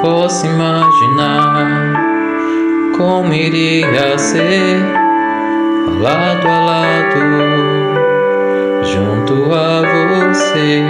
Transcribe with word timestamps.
posso 0.00 0.46
imaginar 0.46 1.92
como 2.96 3.32
iria 3.32 4.18
ser 4.18 4.80
lado 6.00 6.48
a 6.48 6.58
lado 6.60 7.18
junto 8.84 9.52
a 9.54 9.82
você. 9.82 10.82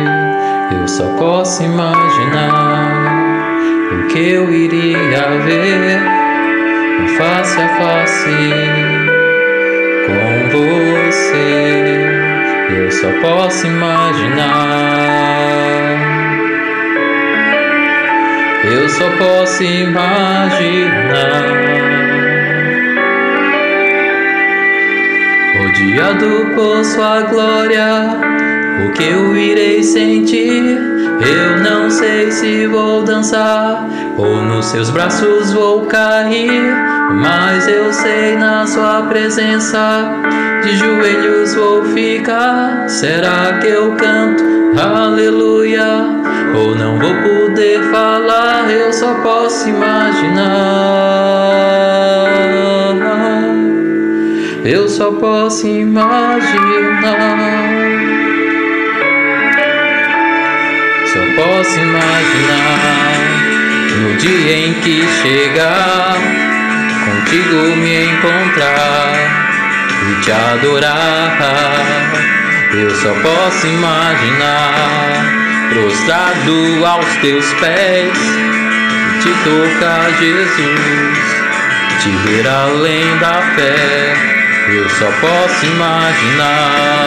Eu 0.79 0.87
só 0.87 1.05
posso 1.19 1.63
imaginar 1.63 2.91
o 3.93 4.07
que 4.09 4.31
eu 4.31 4.53
iria 4.53 5.39
ver 5.45 6.01
face 7.17 7.61
a 7.61 7.69
face 7.77 8.39
com 10.07 10.49
você. 10.59 11.97
Eu 12.71 12.91
só 12.93 13.09
posso 13.23 13.67
imaginar. 13.67 14.99
Eu 18.71 18.89
só 18.89 19.11
posso 19.17 19.63
imaginar. 19.63 20.49
Rodeado 25.59 26.55
por 26.55 26.85
sua 26.85 27.23
glória, 27.23 28.19
o 28.85 28.93
que 28.93 29.05
eu 29.05 29.37
irei 29.37 29.83
sentir? 29.83 30.79
Eu 31.21 31.59
não 31.63 31.91
sei 31.91 32.31
se 32.31 32.67
vou 32.67 33.03
dançar 33.03 33.89
ou 34.17 34.43
nos 34.43 34.67
seus 34.67 34.91
braços 34.91 35.53
vou 35.53 35.87
cair, 35.87 36.75
mas 37.21 37.67
eu 37.67 37.93
sei 37.93 38.37
na 38.37 38.67
sua 38.67 39.03
presença 39.03 40.05
de 40.63 40.77
joelhos 40.77 41.55
vou 41.55 41.85
ficar. 41.87 42.89
Será 42.89 43.59
que 43.61 43.67
eu 43.67 43.97
canto 43.97 44.45
aleluia? 44.79 46.05
Ou 46.55 46.75
não 46.77 46.99
vou 46.99 47.15
poder 47.15 47.83
falar? 47.91 48.71
Eu 48.71 48.93
só 48.93 49.15
posso 49.23 49.69
imaginar. 49.69 50.49
Eu 54.65 54.89
só 54.89 55.13
posso 55.13 55.67
imaginar. 55.67 56.39
Só 61.13 61.21
posso 61.37 61.79
imaginar 61.79 63.19
no 64.01 64.17
dia 64.17 64.67
em 64.67 64.75
que 64.75 65.07
chegar, 65.23 66.17
contigo 67.05 67.77
me 67.77 68.05
encontrar 68.05 69.13
e 70.11 70.21
te 70.23 70.33
adorar. 70.33 71.39
Eu 72.73 72.91
só 72.91 73.13
posso 73.15 73.67
imaginar, 73.67 75.25
prostrado 75.71 76.87
aos 76.87 77.17
teus 77.17 77.53
pés, 77.55 78.19
te 79.23 79.31
tocar, 79.45 80.11
Jesus, 80.19 81.19
te 82.03 82.11
ver 82.29 82.47
além 82.47 83.19
da 83.19 83.43
fé 83.57 84.39
eu 84.71 84.89
só 84.91 85.11
posso 85.13 85.65
imaginar. 85.65 86.99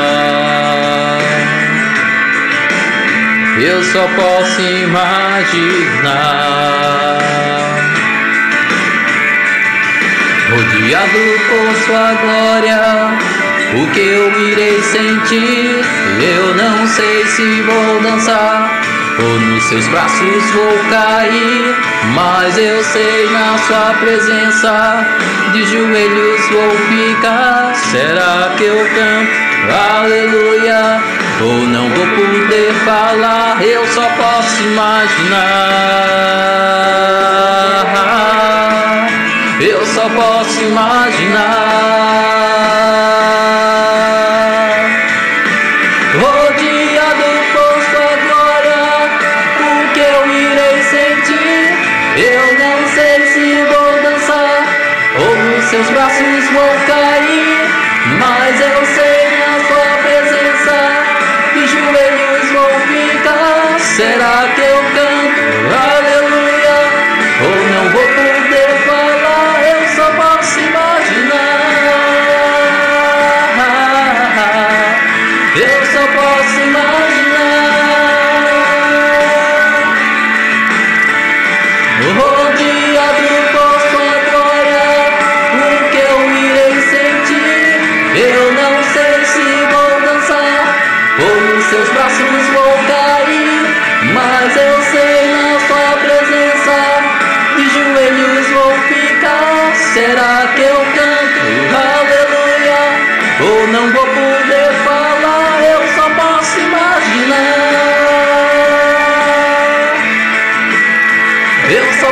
Eu 3.57 3.83
só 3.83 4.07
posso 4.16 4.61
imaginar. 4.61 5.41
Rodeado 10.49 11.39
por 11.49 11.75
sua 11.85 12.13
glória, 12.13 12.81
o 13.75 13.88
que 13.91 13.99
eu 13.99 14.49
irei 14.49 14.81
sentir? 14.81 15.81
Eu 16.21 16.55
não 16.55 16.88
sei 16.88 17.25
se 17.25 17.61
vou 17.61 18.02
dançar 18.02 18.81
ou 19.20 19.39
nos 19.39 19.64
seus 19.64 19.87
braços 19.87 20.52
vou 20.52 20.77
cair, 20.89 21.76
mas 22.14 22.58
eu 22.58 22.83
sei 22.83 23.30
na 23.31 23.58
sua 23.59 23.93
presença 23.99 25.05
de 25.53 25.65
joelhos 25.65 26.42
vou 26.49 26.71
ficar. 26.89 27.73
Será 27.76 28.53
que 28.58 28.64
eu 28.64 28.77
canto 28.95 29.52
aleluia? 29.71 31.20
Ou 31.43 31.67
não 31.67 31.89
vou 31.89 32.05
poder 32.07 32.71
falar? 32.85 33.61
Eu 33.63 33.85
só 33.87 34.07
posso 34.09 34.61
imaginar. 34.63 36.11
Eu 39.59 39.85
só 39.85 40.07
posso 40.09 40.61
imaginar. 40.61 41.41
Rodeado 46.21 47.29
por 47.53 47.75
sua 47.89 48.13
glória, 48.27 48.83
o 49.59 49.93
que 49.93 49.99
eu 49.99 50.27
irei 50.27 50.77
sentir? 50.83 51.73
Eu 52.17 52.45
não 52.59 52.77
sei 52.93 53.17
se 53.33 53.63
vou 53.65 53.91
dançar 54.03 54.61
ou 55.19 55.35
nos 55.35 55.63
seus 55.65 55.89
braços 55.89 56.49
vou 56.53 56.73
cair, 56.85 57.69
mas 58.19 58.61
eu 58.61 58.70
posso 76.16 76.60
imaginar. 76.60 77.72
Rodeado 82.17 83.32
por 83.54 83.76
sua 83.89 84.16
glória, 84.30 84.88
o 85.54 85.89
que 85.92 85.98
eu 85.98 86.20
irei 86.48 86.76
sentir? 86.94 87.80
Eu 88.16 88.44
não 88.54 88.73
sei 88.94 89.14
se 89.26 89.45
vou 89.71 89.92
dançar 90.02 90.64
ou 91.20 91.36
nos 91.55 91.66
seus 91.66 91.89
braços 91.89 92.45
vou 92.54 92.73
cair, 92.88 93.61
mas 94.14 94.55
eu 94.55 94.70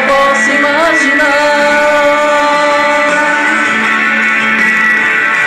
posso 0.09 0.49
imaginar. 0.51 1.29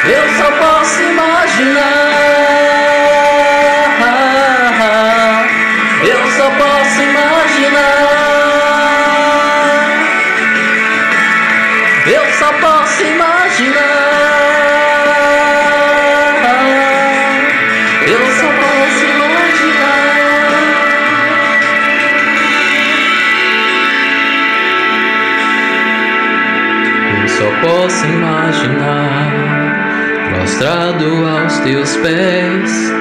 Eu 0.04 0.24
só 0.38 0.48
posso 0.62 1.02
imaginar. 1.02 2.12
Eu 6.12 6.22
só 6.36 6.50
posso 6.50 7.02
imaginar. 7.10 8.02
Eu 12.06 12.24
só 12.38 12.52
posso 12.64 13.02
imaginar. 13.04 13.92
Eu 18.14 18.22
só 18.40 18.41
só 27.82 27.88
posso 27.88 28.06
imaginar, 28.06 29.32
prostrado 30.28 31.04
aos 31.26 31.58
teus 31.60 31.96
pés, 31.96 32.92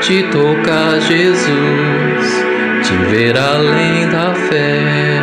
te 0.00 0.22
tocar, 0.24 1.00
Jesus, 1.00 2.44
te 2.82 2.92
ver 3.10 3.38
além 3.38 4.08
da 4.10 4.34
fé. 4.34 5.20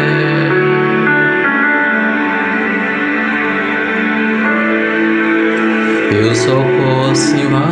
Eu 6.11 6.33
só 6.33 6.63
posso 6.63 7.35
imaginar. 7.37 7.69